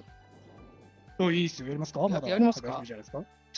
[1.18, 1.68] そういいですよ。
[1.68, 2.00] やりますか？
[2.00, 2.82] まだやりますか？
[2.84, 2.96] じゃ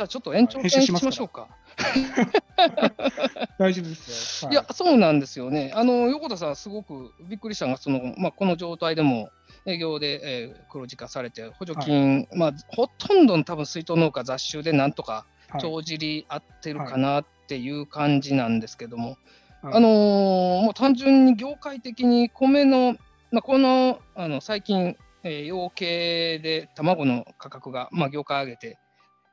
[0.05, 1.48] あちょっと延長編戦しましょうか。
[3.59, 4.50] 大丈夫ですよ。
[4.53, 5.72] いや、そうなんですよね。
[5.74, 9.31] あの横田さん、すごくびっくりしたのが、そのまあ、この状態でも
[9.66, 19.16] 営業で、えー黒字化されて、補助金、まあ、ほとんどの多分水筒農家、雑種でなんとかはい、帳尻合ってるかなっていう感じなんですけども、
[19.62, 19.75] はい。
[19.75, 22.96] あのーもう単純に業界的に米の、
[23.33, 28.79] まあ、このあの最近、えー養鶏で卵の価格が、まあ、業界上げて、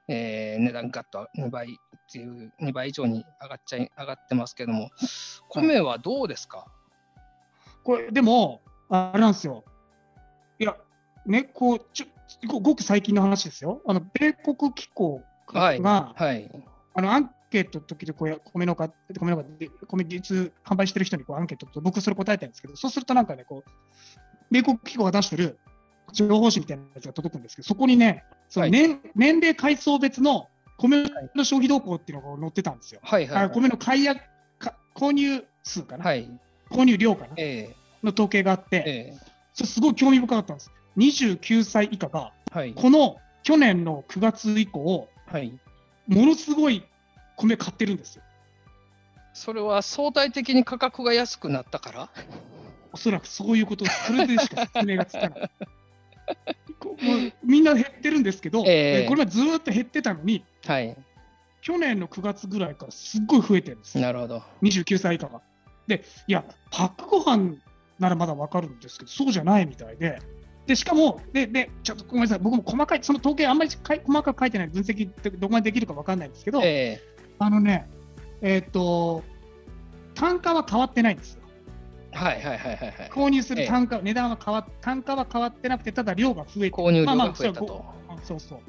[0.08, 4.90] えー値段ガッと2倍っていう、2倍以上に上がっちゃい上がってますけども、
[5.50, 6.66] 米はどうですか、
[7.84, 9.63] これ、でも、あれなんですよ。
[10.60, 10.76] いや、
[11.26, 12.06] ね、こう、ちょ
[12.48, 13.82] ごごく最近の話ですよ。
[13.86, 16.52] あの、米国機構が、はいはい。
[16.93, 18.89] あの、アンケートの時でこうや米農家、
[19.20, 23.70] 米農家で、米実販売してる人にこうアンケートと、僕それ答えたんですけど、そうするとなんかね、こう、
[24.52, 25.60] 米国機構が出してる
[26.12, 33.02] 情報誌みたいなやつが届くんですけど、そこにね、その年,、年齢階層別の米の消費動向っていうのが載ってたんですよ。
[33.04, 34.15] はいはい、あ米の買いや
[34.60, 36.30] か購入数かな、はい。
[36.70, 40.72] 購入量かなえの統計があって、ええそれすごい興味深かったんです。
[40.98, 42.74] 29歳以下が、えはい。
[42.76, 45.52] この去年の9月以降、はい。
[46.06, 46.84] ものすごい
[47.38, 48.24] 米買ってるんですよ。
[49.34, 52.10] それは相対的に価格が安くなったから？
[52.93, 53.86] おそらくそういうこと。
[53.86, 55.52] それでしか説明がつかない。
[57.43, 60.96] みんな減ってるんですけど、ええこれはずーっと減ってたのに、はい。
[61.62, 64.04] 去年の9月ぐらいからすっごい増えてるんですよ。
[64.04, 64.43] なるほど。
[64.62, 65.41] 29歳以下が。
[65.88, 67.56] で、いや、パックご飯
[68.00, 70.20] ならまだわかるんですけど、そうじゃないみたいで、
[70.66, 77.02] でしかも、で、でちょっとごめんなさい、僕も細かい、その統計あんまりかい細かく書いてない分析ってどこまでできるかわかんないんですけど、え
[77.40, 77.88] あのね、
[78.42, 79.24] えっ、と、
[80.14, 81.42] 単価は変わってないんですよ。
[82.12, 83.10] えはいはいはいはいはい。
[83.12, 87.86] 購入すええる単価、値段は変わっ単価は変わってなくて、ただ量が増えて購入量まあまあが増えたと。
[88.24, 88.60] そうそうそう。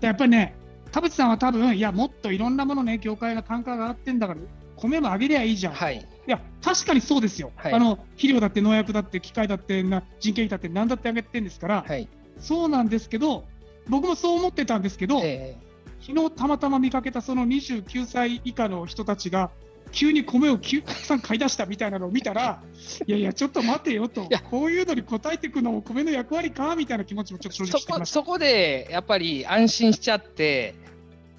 [0.00, 0.54] でやっぱりね、
[0.92, 4.40] 田淵さんは多分いや、もっといろんなものね、業界が単価が上がってんだから、
[4.76, 5.74] 米も上げりゃいいじゃん。
[5.74, 6.06] はい。
[6.26, 7.52] いや、確かにそうですよ。
[7.56, 12.08] はいあの肥料だって農薬だって機械だってな人件費だって何だって上げてるんですから、はい。
[12.38, 13.44] そうなんですけど、
[13.88, 15.56] 僕もそう思ってたんですけど、え
[16.00, 19.50] 昨日たまたま見かけたその29歳以下の人たちが、
[19.92, 22.62] 急に米を たくさん買い出したみたいなのを見たら、
[23.06, 28.06] いやいや、ちょっと待てよとや、こういうのに応えていくのも米の役割かみたいな気持ちもちょっと正えそこ直。
[28.06, 30.74] そこでやっぱり安心しちゃって、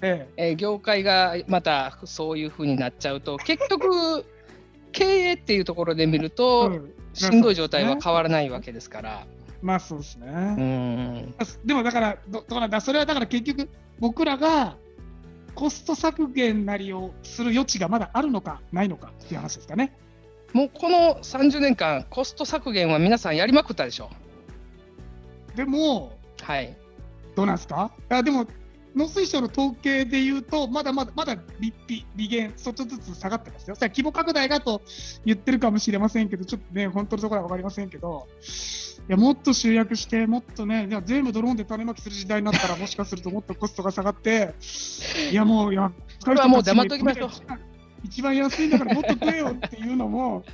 [0.00, 4.24] ええー業界がまたそういうふうになっちゃうと、結局、
[4.92, 9.26] 経営っていうところで見るえと、うんしんどい状態は変わらないわけですから。
[9.60, 10.26] まあそうですね。
[10.28, 11.34] うん。
[11.64, 14.76] でもだから、どどうなんだそれはだから結局、僕らが
[15.56, 19.96] コスト削減なりをする余地がまだあるのか、ないのかっていう話ですかね。
[20.52, 24.10] もうこの30年間、コスト削減は皆さんやりまくったでしょ。
[25.56, 26.76] でも、はい。
[27.34, 27.90] どうなんですか？
[28.10, 28.46] あでも、
[28.96, 33.76] 農水省の統計でいうと、まだまだまだ利利利減、ちょっとずつ下がってますよ。
[33.76, 34.82] さ規模拡大がと
[35.24, 38.26] 言ってるかもしれませんけど、ちょっとね、本当のところは分かりませんけど、
[39.08, 44.54] いやもっと集約して、もっとね、いや全部ドローンで種まきする時代になったら、もしかするともっとコストが下がって、
[45.30, 45.92] いやもう、いや、
[46.24, 47.30] これはもう黙っときましょう
[48.04, 50.44] 一番安いんだからもっと食えよっていうのも、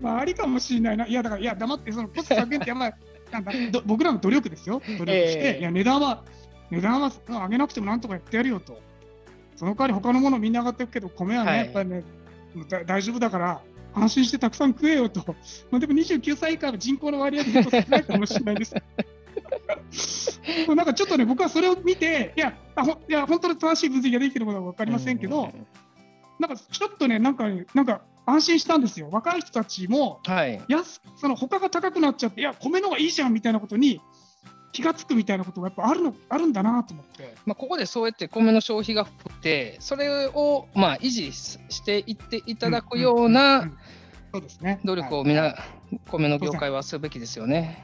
[0.00, 1.06] まあ、ありかもしれないな。
[1.06, 2.92] いや、だから、いや、黙って、そのコスト削減って、まあ、
[3.32, 4.82] なんだど僕らの努力ですよ。
[4.98, 6.24] 努力して、ええいや、値段は、
[6.70, 8.80] 値段は上げなくてもなんとかやってやるよと。
[9.56, 12.04] その代わり他のものみんな上がっていくけど、米はね、はいやっぱりね、
[12.68, 13.60] だ大丈夫だから、
[13.94, 15.24] 安心してたくさん食えよと。
[15.70, 18.74] まあ、でも29歳以下の人口の割合で少ないかもしれないです。
[20.68, 25.50] なんかちょっとね、僕はそれを見て、いや、あほいや本当に正しい分析ができてることは分かりませんけど、
[26.38, 29.08] なんかちょっとね、なんかね、なんか安心したんですよ。
[29.10, 30.62] 若い人たちも、はい。
[30.68, 34.00] 安その他が高くなっちゃって、いや、米の方がいいじゃんみたいなことに
[34.76, 37.34] 気がつくみたいなことがやっぱあるのあるんだなと思って。
[37.46, 43.70] まあ、ここでそうやって米の消費が増えて、それをまあ維持ししていっていただくような
[44.32, 44.80] そうですね。
[44.84, 45.54] 努力はいをみな、
[46.10, 47.82] 米の業界はするべきですよね。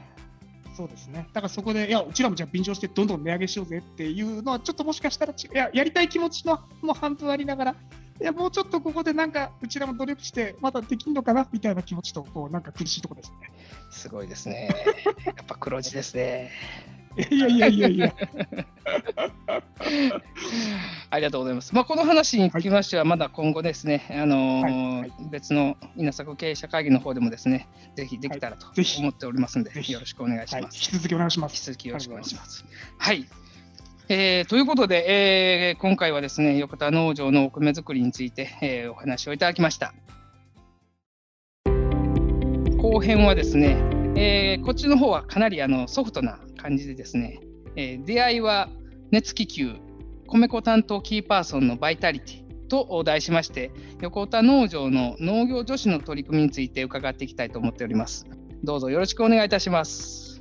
[0.75, 1.27] そうですね。
[1.33, 7.75] だからそこで、いや、うちらもじゃあ便乗してどんどん値上げしようぜっていうのは、ちょっともしかしたらいや、やりたい気持ちのもう半分ありながら、
[8.21, 13.51] いや、もうちょっとここでなんか、うちらも努力して、まだできんのかなみたいな気持ちと、こう、なんか苦しいところですね。
[13.91, 14.69] すごいですね。
[15.25, 16.51] やっぱ黒字ですね。
[17.29, 18.13] いやいやいやいや。
[21.11, 21.75] ありがとうございます。
[21.75, 28.65] まあ、この話につきましては、まだ今後ですね、あのーはいはい別の稲作経営者会議の方でもですね、ぜひできたらと
[28.99, 30.75] 思っておりますので、ぜひよろしくお願いしはい、ます。
[30.75, 31.65] 引き続きお願いしま引きす。
[31.67, 32.65] 続きよろしくお願いします。
[32.97, 33.27] はい。
[34.09, 35.05] えーということで、
[35.69, 39.93] えー今回はですね、横田農場のお米作りについて、えーお話をいただきました。
[42.93, 43.75] 後編はですね、
[44.15, 47.39] えーこっちの方はかなりあのソフトな感じでですね、
[47.75, 48.69] えー出会いは
[49.09, 49.77] 熱気球、
[50.27, 53.71] 米粉担当キーパーソンのバイタリティと題しまして、
[54.01, 58.27] 横田農場の農業女子の取り組みについて伺っていきたいと思っております。
[58.63, 60.32] どうぞよろしくお願いいたします。